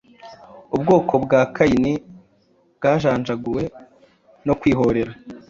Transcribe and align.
Ubwoko 0.75 1.13
bwa 1.23 1.41
Kayini 1.55 1.93
bwajanjaguwe 2.77 3.63
no 4.45 4.53
kwihorera 4.59 5.11